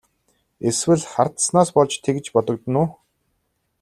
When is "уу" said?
2.85-2.89